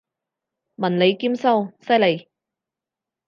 [0.77, 2.27] 文理兼修，犀利！